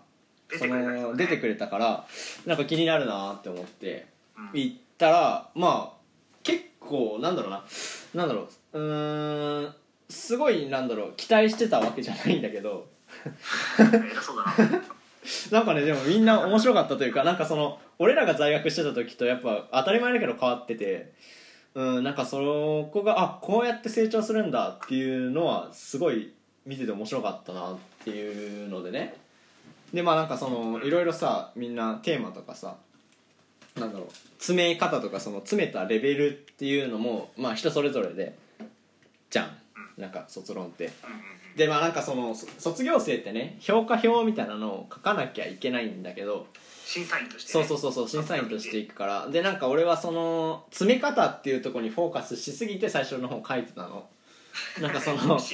[0.49, 1.01] 出そてくれた人ね。
[1.01, 2.05] の出てくれたから
[2.45, 4.05] なんか気になるなって思って
[4.37, 4.49] うん。
[4.53, 5.97] 行ったらまあ
[6.43, 7.63] 結構なんだろうな。
[8.13, 8.79] なんだろう。
[8.79, 9.73] うーん
[10.09, 12.87] すごいなんだろう期待してたわけじゃないんだけど
[13.79, 14.81] 偉そうだな
[15.51, 21.13] なんかねでもみんな面白かったというかなんかその俺らが在学してた時とやっぱ当たり前だけど変わってて
[21.73, 26.31] うんなんかそこがあこうやって成長するんだっていうのはすごい
[26.65, 29.15] 見てて面白かったなっていうのでね。
[29.93, 32.75] でまあなんかそのいろいろさみんなテーマとかさ
[33.75, 38.35] なんだろう詰め方とかその詰めたレベルっていうのもまあ人それぞれで
[39.29, 39.57] じゃん。
[39.97, 40.91] なんか卒論って。
[41.55, 46.47] でまあなんかそのそ卒業生ってね評価表みたいなのを書かなきゃいけないんだけど
[46.85, 49.27] 審査員として、ね、そうそうそうそう審査員としていくから。
[49.29, 54.05] でなんか俺はその詰め方っていうところにフォーカスしすぎて最初の方書いてたの。
[54.81, 55.39] なんかその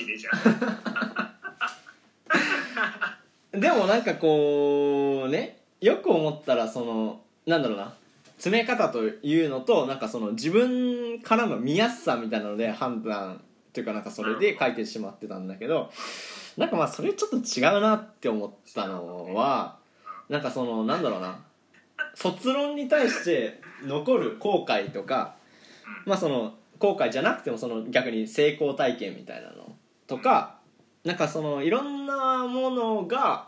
[3.52, 7.94] でもなんかこうねよく思ったらそのなんだろうな。
[8.42, 13.40] 詰め方というのとなんかその自分からの見やすさみたいなので判断
[13.72, 15.90] っていうかなんかそれで書いてしまってたんだけど
[16.58, 19.78] なんかまあそれちょっと違うなって思ったのは
[20.28, 21.40] なんかそのなんだろうな。
[22.14, 25.36] 卒論に対して残る後悔とか
[26.06, 29.74] まあその後悔じゃなくてもその逆に成功体験みたいなの
[30.08, 30.58] とか
[31.06, 33.48] なんかそのいろんなものが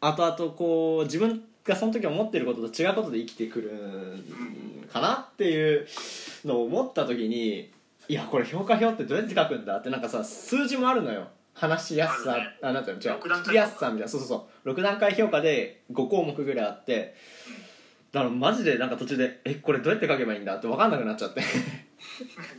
[0.00, 5.86] 後々こう自分がその時思ってることと違うことで生きてくるんかなっていう
[6.44, 7.70] のを思った時に
[8.08, 9.76] いやこれ評価表ってどうやって書くんだ？
[9.76, 11.28] ってなんかさ数字もあるのよ。
[11.54, 13.02] 話しやすさああなんていうの？
[13.02, 14.08] 違う六段階聞きやすさみたいな。
[14.08, 14.70] そうそうそう。
[14.72, 17.14] 6段階評価で5項目ぐらいあって
[18.12, 20.56] だからマジでなんか途中でえこれどうやって書けばいいんだ？
[20.56, 21.40] って分かんなくなっちゃって。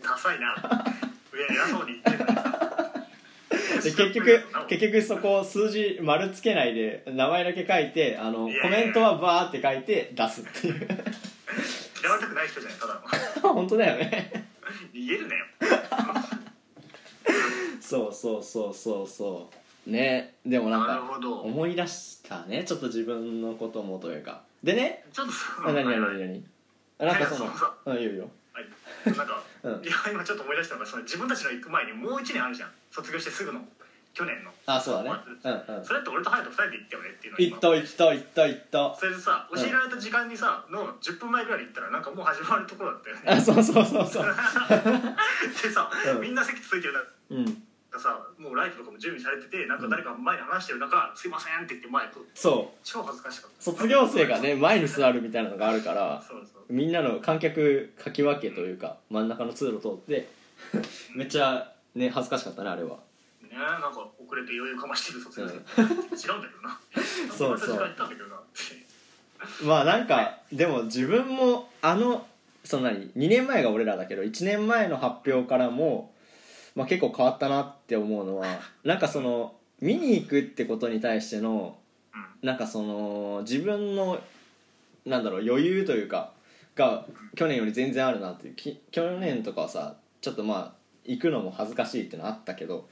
[0.04, 0.56] ダサいな。
[1.32, 2.94] 上偉そうに言ってるのにさ
[3.84, 8.64] で結局結局そこ数字丸つけないで名前だけ書いてあのいやいや。
[8.64, 10.88] コメントはバーって書いて出すっていう。
[12.02, 13.02] 嫌われたくない人じゃないただ
[13.44, 13.54] の。
[13.54, 14.48] 本当だよね
[14.98, 15.46] 逃げるなよ。
[17.80, 19.50] そうそうそうそうそ
[19.88, 19.90] う。
[19.90, 20.34] ね。
[20.46, 21.42] でもなんなるかほど。
[21.42, 22.64] 思い出したね。
[22.64, 24.42] ちょっと自分のこともというか。
[24.64, 25.06] でね。
[25.14, 26.44] ちょっとさあ何何はい何何？
[27.00, 27.54] あなんかそのは
[28.00, 28.04] い
[29.06, 29.72] なんか、うん。
[29.84, 32.72] いや今ちょっと思い出したのがその自分たちの行く前にもう1年あるじゃん。
[32.92, 33.62] 卒業してすぐの
[34.18, 34.50] 去年の。
[34.66, 35.12] あそうだね。
[35.44, 35.86] うんうん。
[35.86, 37.10] それって俺と隼人2人で行ったよね。
[37.12, 38.90] っていうのをいったいったいったい。
[38.90, 43.22] ったそれでさ教えられた時間にさの10分前ぐらいに行ったらなんかもう始まるところだったよね。
[43.28, 44.26] あそうそうそうそう。
[45.62, 46.22] でさ、うん。
[46.22, 46.94] みんな席ついてる
[47.30, 47.64] うん。
[47.92, 52.78] 中さもうライトとかも準備されててなんか誰か前に話してる中「すいません」って言って前とそう。
[52.84, 53.62] 超恥ずかしかった。
[53.62, 56.74] 卒業生がね前に座るみたいなのがあるからそうそう。
[56.74, 60.28] みんなの観客かき分けというか真ん中の通路通って
[61.16, 62.98] めっちゃね恥ずかしかったねあれは
[63.58, 63.66] ね。
[63.66, 63.90] なんか
[64.24, 65.90] 遅れて余裕かましてる卒業生、うん。
[65.90, 66.80] 違うんだけどな。
[67.36, 67.70] そうそう。
[67.74, 68.88] 時間行ったんだけどなって。
[69.64, 72.26] まあなんかでも自分もあの
[72.64, 76.14] その何？2年前が俺らだけど1年前の発表からも、
[76.76, 81.78] まあ、結構変わったなって思うのは なんかその見に行くってことに対しての
[82.14, 82.48] うん。
[82.48, 84.22] なんかその自分の
[85.06, 86.34] なんだろう余裕というか
[86.76, 88.56] が去年より全然あるなっていう。
[88.56, 92.88] き去年とかはさちょっとまあ行くのも恥ずかしいってのあったけど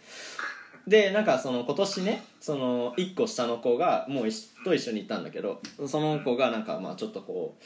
[0.88, 7.64] でなんかその今年ねその1個下の子がもう一と一緒に行ったんだけどその子がなんかまあちょっとこう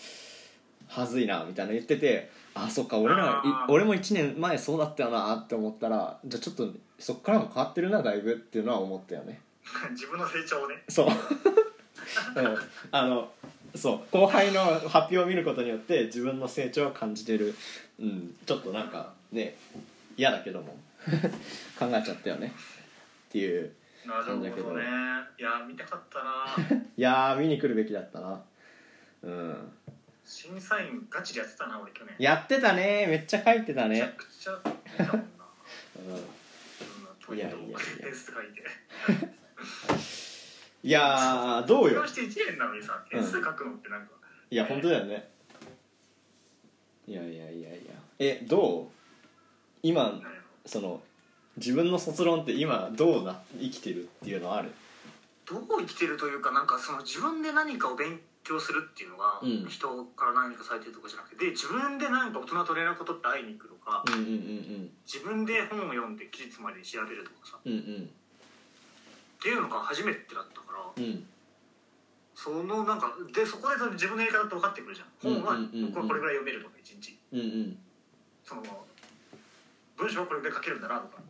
[0.87, 9.39] はずいなみたいな言っててあそっか俺ら俺も1年前そうだったよなって思ったらじゃあちょっとそっからも変わってるなだいぶっていうのは思ったよね。
[9.91, 10.83] 自分の成長をね。
[10.89, 11.07] そう、
[12.35, 12.57] うん、
[12.91, 13.31] あの
[13.75, 13.99] そう。
[14.11, 17.55] 後輩の発表を見ることによって自分の成長を感じてる、
[17.99, 19.55] うん、ちょっとなんかね
[20.17, 20.77] 嫌だけども。
[21.79, 22.53] 考えちゃったよね
[23.29, 23.71] っていう
[24.07, 24.39] なるほど
[24.75, 24.83] ね。
[25.37, 26.45] いや見たかったな。
[26.97, 28.43] いやー見に来るべきだったな。
[29.21, 29.71] うん。
[30.25, 32.15] 審査員ガチでやってたな俺去年。
[32.17, 33.05] やってたね。
[33.07, 35.45] めっちゃ書いてためちゃね、くちゃ見たもんな。
[37.29, 37.77] うん、いやいやいや。
[40.81, 42.07] いやーどうよ。
[42.07, 44.13] して1年なのにさ点数書くのってなんか、
[44.49, 45.29] いや本当だよね。
[47.05, 47.93] いやいやいやいや。
[48.17, 48.89] えどう？
[49.83, 50.19] 今
[50.65, 51.03] その
[51.59, 54.71] 自分の卒論って今どうな生きてるっていうのある？
[55.45, 59.65] どう生きてるというかなんかその自分で何かを勉強するっていうのが、うん。
[59.67, 64.89] 人から何かされてるとかじゃなくてで自分で何か大人と連絡ことって会いに行くとか、うんうんうん。
[65.05, 67.57] 自分で本を読んで期日までに調べるとかさ。
[67.57, 68.09] っうんうん。
[69.41, 71.03] ていうのが初めてだったから、うん。
[71.03, 71.25] うん
[72.39, 75.07] そのなんかでそこで自分のやり方って分かってくるじゃん。
[75.19, 75.83] 本はうんうんうん。
[75.83, 77.19] うん僕はこれぐらい読めるとか一日。
[77.33, 77.77] うんうん。
[78.45, 78.63] その
[79.97, 81.21] 文章はこれぐらい書けるんだなとか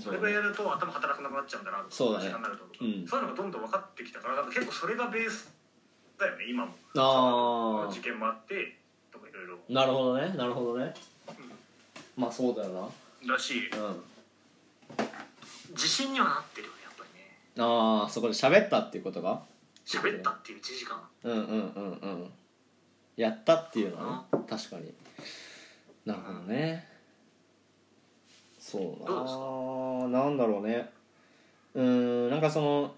[0.00, 5.52] それぐらいやると頭働かなくなっちゃうんだなとかそうなるとそういうのがどんどん分かってきたからなんか結構それがベース
[6.18, 6.72] だよね今も。
[6.96, 8.76] あ受験もあって
[9.12, 9.58] とかいろいろ。
[9.68, 10.94] あなるほどねなるほどね。
[12.16, 12.92] まあそうだよ
[13.26, 14.02] だしなうん。
[15.70, 17.36] 自信にはなってるよねやっぱりね。
[17.58, 19.42] ああそこで喋ったっていうことが？
[19.86, 21.00] 喋ったっていう1時間。
[21.24, 22.30] うんうんうんうん。
[23.16, 24.92] やったっていうのはね確かに。
[26.04, 26.88] なるほどね
[28.72, 30.90] そうどうですななんだろうね。
[31.74, 32.94] うーんなんかその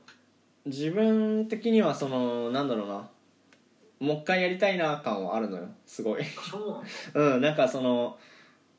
[0.66, 3.08] 自分的にはそのなんだろうな。
[4.00, 5.68] もう一回やりたいな感はあるのよ。
[5.84, 6.22] すごい。
[7.14, 8.16] うんなんかその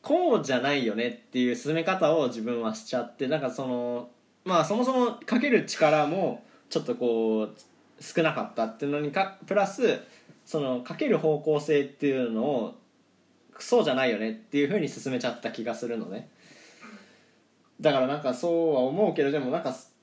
[0.01, 4.09] こうじゃないよねっていう進め方を自分はしちゃってなんかその
[4.45, 10.01] まあそもそもかける力もちょっとこう少なかったっていうのにかプラス
[10.45, 12.75] そのかける方向性っていうのを
[13.57, 16.29] そうじゃないよねっていうふうに進めちゃった気がするのね
[17.79, 19.93] だからなんかそうは思うけどでもなんかす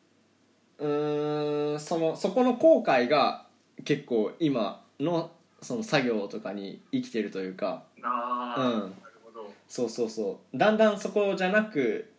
[0.78, 3.46] うーんそのそこの後悔が
[3.84, 5.30] 結構今の
[5.60, 8.70] その作業とかに生きてるというかああ、うん。
[8.72, 8.92] なる
[9.24, 9.52] ほど。
[9.68, 10.58] そうそうそう。
[10.58, 12.10] だんだんそこじゃなく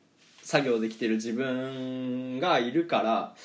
[0.41, 3.35] 作業できてる自分がいるから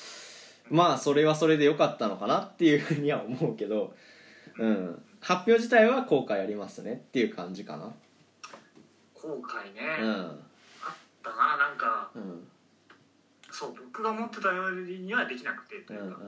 [0.69, 3.93] まあそれはそれで良かったのかなっていうふうには思うけど、
[4.57, 7.93] うん、発表自体は後悔ありますねっていう感じかな。
[9.13, 10.09] 後悔ね、うん。
[10.11, 10.35] あ
[11.19, 12.47] ったななんかうん。
[13.51, 16.19] そう僕が思ってたよりにはできなくてとうんいうか、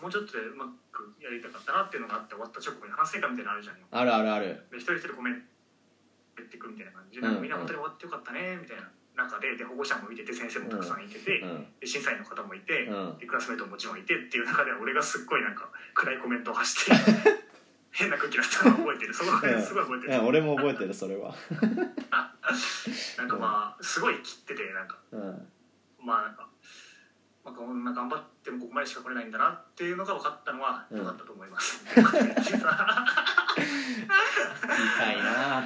[0.00, 3.84] もうちょっとでうまくやりたかったなっていうのがあって終わった直後に反省会みたいなのあるじゃんよ。
[3.92, 4.64] あるあるある。
[4.72, 5.44] で一人一人コメント
[6.40, 7.20] 言ってくみたいな感じ。
[7.20, 7.42] で、うん。
[7.42, 8.88] みんな本当に終わってよかったねみたいな
[9.28, 11.68] 中でで保護者もいてて先生もたくさんいてて、うん。
[11.78, 13.20] で審査員の方もいて、うん。
[13.20, 16.96] でクラスメートももちろんいてっていう中で俺がすっごいなんか暗いコメントを発して
[17.94, 19.14] 変な空気だったのを覚えてる。
[19.14, 19.62] そ のうん。
[19.62, 21.34] すごい覚えてる、うん俺も覚えてるそれは。
[23.16, 24.98] なんかまあすごい切っててなんか。
[25.12, 25.48] うん。
[26.02, 26.48] まあなんか、
[27.44, 30.98] まあ、こんな頑張ってもここまでしか来れないんだなっていうのが分かったのはうん。
[30.98, 32.04] 良かったと思います、痛い
[35.16, 35.64] な。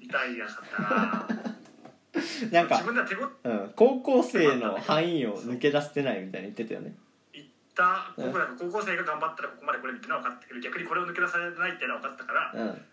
[0.00, 1.44] 痛いやつだったな
[2.50, 2.82] なんか
[3.44, 6.94] うん、高校生の範囲を抜け出せてないみたいに言ってたよね
[7.74, 12.84] た僕らが高校生が頑張ったらここまで来れるっていうのは分かったけど逆にこれを抜け出されないっていうのは分かったから、うん。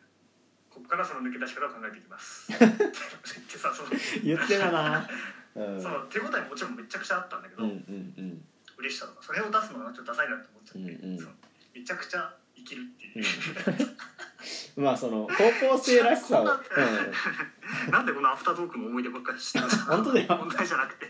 [0.72, 2.48] ここからその抜け出し方を考えていきます。
[2.52, 3.90] ってさその
[4.24, 5.04] 言ってたな。
[5.56, 5.82] うん。
[5.82, 8.46] その手応えももちろんめちゃくちゃあったんだけど、うんうんうん。
[8.80, 11.32] 嬉しさとかそれを出すのがちょっとダサいなと思っちゃって、うんうんその
[11.74, 13.26] めちゃくちゃ生きるっていう、
[14.84, 20.28] まあその高校生らしさを、 うなんでこのアフタートークの思い出ばっかりしてるの本当だよ。
[20.38, 21.06] 問題じゃなくて。
[21.06, 21.10] ん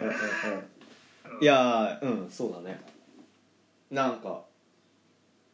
[0.00, 0.77] うんうんうん、
[1.40, 2.80] いやーうんそうだね。
[3.90, 4.42] なんか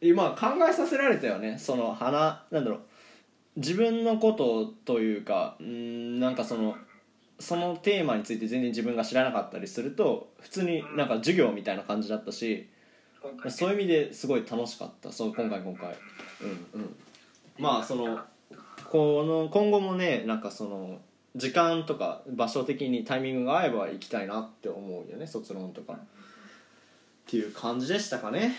[0.01, 1.57] 今考えさせられたよね。
[1.57, 2.79] その花なんだろう。
[3.57, 6.75] 自分のことというかうーんなんかその
[7.39, 12.69] そのテーマについて全然自分が知らなかったりすると普通になんか授業みたいな感じだったし
[13.49, 15.11] そういう意味ですごい楽しかった。
[15.11, 15.95] そう今回今回。
[16.73, 16.95] うんうん。
[17.57, 18.19] まあその
[18.89, 20.99] この今後もねなんかその
[21.35, 25.93] 時間とか場所的にタイミングが合えば行きたいなって思うよね卒論とか。
[25.93, 25.97] っ
[27.27, 28.55] ていう感じでしたかね。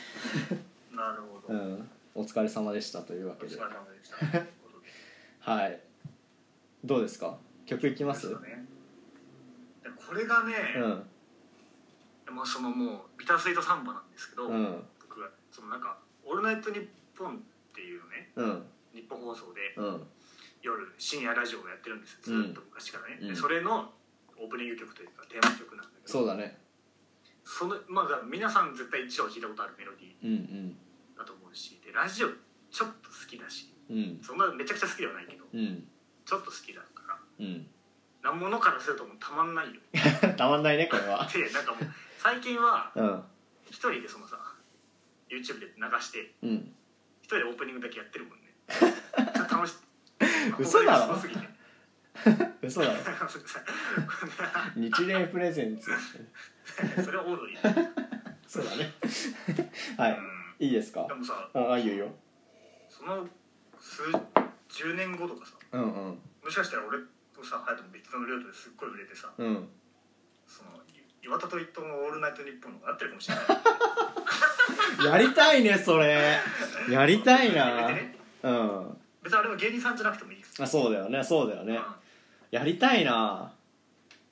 [0.93, 1.89] なるほど、うん。
[2.17, 3.55] お疲れ様でしたというわけで。
[3.55, 4.17] お疲れ様でした。
[4.17, 4.87] ということで
[5.41, 5.81] はい。
[6.85, 7.39] どうですか？
[7.65, 8.29] 曲いきます？
[8.29, 8.35] ね。
[9.85, 10.55] でこれがね、
[12.29, 12.35] うん。
[12.35, 14.83] まあそのもうビタースイートサンバなんですけど、うん。
[15.09, 17.39] 僕がそのなんか「オールナイトニッポン」っ
[17.73, 18.63] ていうねうん。
[18.93, 20.03] 日本放送でうん
[20.67, 23.29] 夜深夜ラジオをやってるんですよずっと昔からね、うん。
[23.29, 23.95] でそれの
[24.37, 26.59] オープニング曲というかテーマ曲なんだけどそうだね。
[27.45, 32.29] そのまあ皆さん絶対一度は聞いたことあるメロディうんーだと思うしでラジオ
[32.71, 33.97] ちょっと好きだしうん。
[33.97, 35.87] うんそんなめちゃくちゃ好きではないけどうん。
[36.27, 37.67] ちょっと好きだからうん。
[38.23, 39.81] なんものからするともうたまんないよ。
[40.37, 41.29] たまんないねこれは。
[41.33, 41.85] でなんかもう
[42.19, 43.23] 最近はうん。
[43.71, 44.37] 一人でそのさ
[45.31, 46.75] YouTube で流してうん。
[47.23, 48.55] 一人でオープニングだけやってるもんね。
[49.51, 49.77] 楽し
[50.59, 51.15] 嘘だろ？
[52.63, 52.95] 嘘だろ？
[54.77, 55.91] 日霊プレゼンツ
[57.05, 57.89] それはオードリー。
[58.47, 58.93] そうだね。
[59.99, 60.09] は
[60.59, 60.67] い。
[60.67, 61.07] いいですか？
[61.09, 62.15] でもさああいいよいいよ。
[62.89, 63.29] その
[63.79, 64.03] 数
[64.69, 66.19] 10年後とかさうんうん。
[66.45, 66.99] もしかしたら俺
[67.35, 69.69] とさ隼人も別のルートですっごい売れてさうん。
[70.47, 70.71] その
[71.23, 73.47] 岩田と伊藤の「オールナイトニッポン」が合ってるかもしれない。
[75.13, 76.39] やりたいねそれ。
[76.89, 77.89] やりたいな。
[77.89, 78.17] ね。
[78.43, 78.99] うん。
[79.23, 81.23] 別にあれは芸人さんじゃなくてもいいあそうだよね。
[81.23, 81.75] そうだよね。
[81.75, 81.83] うん
[82.51, 83.53] やりたいな。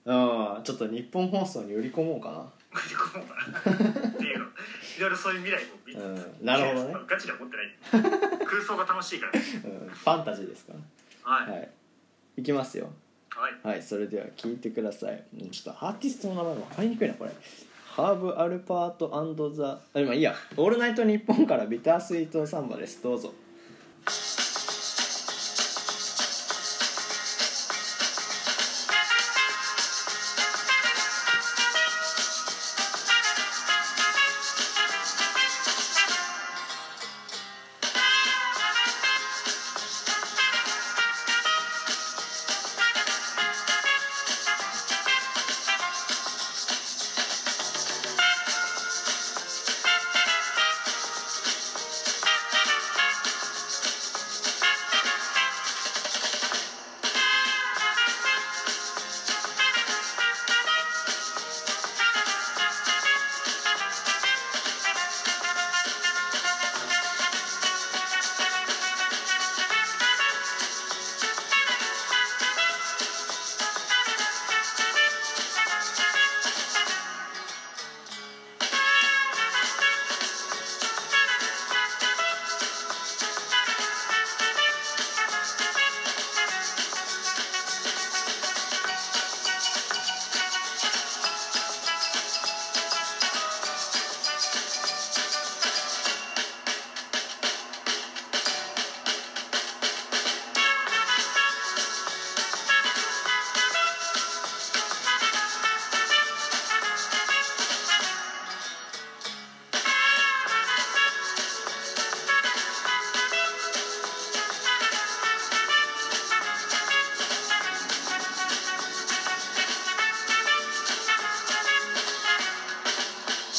[0.04, 0.60] うん。
[0.62, 2.38] ちょっと日本放送に売り込もうかな。
[2.38, 4.08] 売り込もうかな。
[4.08, 6.46] っていうのいろいろそういう未来も見つつ、うん。
[6.46, 6.94] なるほどね。
[7.06, 8.40] ガチでは思ってない。
[8.46, 9.32] 空想が楽しいから。
[9.32, 9.36] う
[9.86, 9.88] ん。
[9.88, 10.72] ファンタジーですか
[11.24, 11.34] ら。
[11.34, 11.50] はい。
[11.50, 11.70] はい。
[12.36, 12.92] いきますよ。
[13.30, 13.52] はい。
[13.62, 13.82] はい。
[13.82, 15.24] それでは聞いてください。
[15.40, 17.30] うんちょっとアーティストの名前分かりにくいなこれ。
[17.84, 23.00] ハーブ・アルパートザあ今いいや「オールナイトニッポン」からビタースイートサンバです。
[23.02, 23.32] どうぞ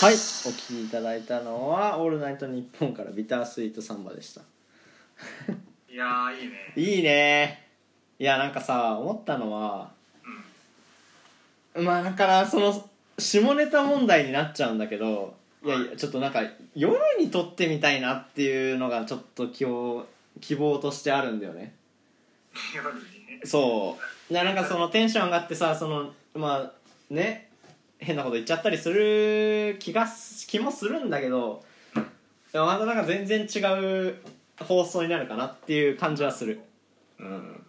[0.05, 0.13] はい。
[0.13, 4.41] お聴きいただいたのは「オールナイトニッポン」からビタースイートサンバでした。
[5.91, 6.73] いやーいいね。
[6.77, 7.67] いいね。
[8.19, 9.93] いやなんかさ思ったのは
[11.73, 12.87] まあだからその
[13.17, 15.85] 下ネタ問題になっちゃうんだけどいやい。
[15.87, 16.43] やちょっとなんか
[16.75, 20.05] 夜に撮ってみたいなっていうのがちょっと希望
[20.39, 21.73] 希望としてあるんだよね。
[22.75, 23.41] 夜にね。
[23.43, 23.97] そ
[24.29, 24.33] う。
[24.33, 26.71] ななんかそのテンション上がってさそのまあ
[27.09, 27.44] ね
[28.05, 31.63] 変なこと言っちゃったりする気がす気もするんだけど
[32.53, 33.59] でもまたなんか全然違
[34.09, 34.15] う
[34.59, 36.61] 放送になるかなっていう感じはする。
[37.19, 37.65] うん。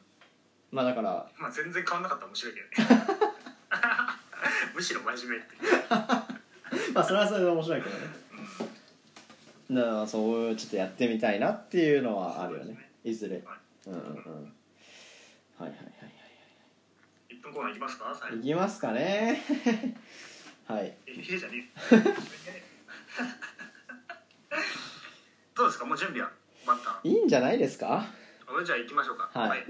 [0.70, 3.00] まあだからまあ全然変わんなかったら面白いけどね。
[4.76, 5.72] むしろ真面目っていう。
[6.94, 8.06] まあそれはそれで面白いけどね。
[9.72, 12.90] だからそういうちょっとやってみたいなっていうのはあるよね。
[13.02, 13.42] いずれ。
[13.86, 14.04] うんうんうん。
[14.14, 14.20] は
[15.60, 15.74] いはいはい
[17.30, 18.06] 1分コーナーいきますか？
[18.32, 19.42] いきますかね
[20.68, 20.96] はい。
[21.06, 21.96] ええじゃねえ
[25.54, 25.84] どうですか？
[25.86, 26.30] もう準備は？
[26.66, 28.04] 万端いいんじゃないですか？
[28.48, 29.30] あじゃあ行きましょうか。
[29.32, 29.64] はい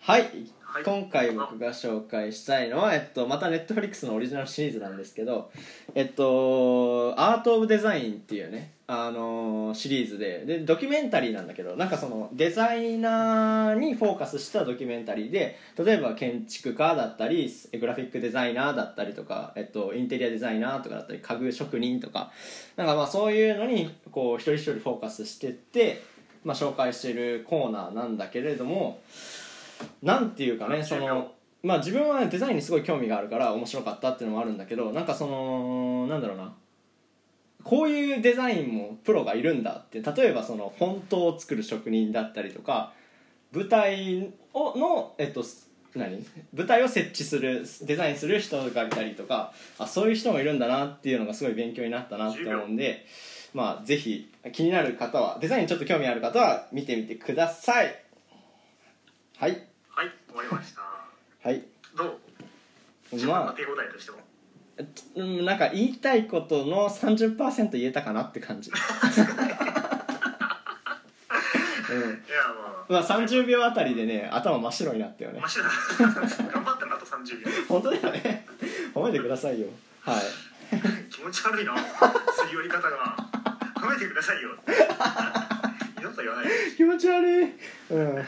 [0.00, 0.30] はい、はい、
[0.62, 5.50] はい今回僕が紹介したいのは、えっと、またネットフリックスのオリジナルシリーズなんですけど
[5.94, 22.32] 「えっと、アート・オブ・デザイン」っていうね、あのーシリーズででドキュメンタリーなんだけどなんかそのデザイナーにフォーカスしたドキュメンタリーで例えば建築家だったりグラフィックデザイナーだったりとか、えっと、インテリアデザイナーとかだったり家具職人とか
[22.76, 26.02] なんかまあそういうのにこう一人一人フォーカスしてって、
[26.44, 29.00] まあ、紹介してるコーナーなんだけれども
[30.02, 36.52] なんていうかねそのまあ自分はデザインにすごい興味があるから面白かったっていうのもあるんだけどなんかそのなんだろうな。
[37.64, 42.92] こういうデザインもプロがいるんだって例えばそのフォントを作る職人だったりとか
[43.52, 45.44] 舞台をのえっと
[45.94, 46.24] 何？
[46.54, 53.04] 舞台を設置するデザインする人がいたりとかあそういう人もいるんだなっていうのがすごい勉強になったなって思うんで
[53.52, 57.94] まあぜひ気になる方はデザインにちょっと興味ある方は見てみてください。
[59.36, 59.67] はい
[60.34, 60.82] はい終わりました。
[61.48, 61.62] はい。
[61.96, 62.18] どう？
[63.12, 64.18] 自分のま手応えとしても
[64.78, 64.82] あ
[65.16, 68.70] うんなんか言いたいことの30%言えたかなって感じ、
[71.90, 72.00] うん。
[72.00, 72.14] いや
[72.88, 75.38] ままあ、30秒あたりでね頭真っ白になったよね。
[75.38, 78.46] あマシだ頑張ったなあと30秒本当だよね。
[78.94, 79.68] 褒めてくださいよ。
[80.02, 80.22] はい。
[81.10, 81.74] 気持ち悪いな。
[81.76, 81.82] す
[82.48, 83.16] り寄り方が。
[83.76, 84.50] 褒めてくださいよ。
[85.96, 86.52] 二度と言わないで。
[86.76, 87.52] 気持ち悪い。
[87.90, 88.24] うん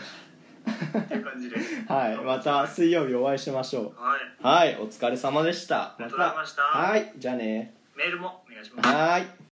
[0.84, 1.56] っていう感じで。
[1.88, 4.20] はいまた水曜日お会いしましょはい。
[4.40, 5.82] うはいお疲れ様でした。
[5.82, 6.62] ありがとうございました。
[6.62, 7.74] はいじゃあね。
[7.96, 8.88] メールもお願いします。
[8.88, 9.49] はい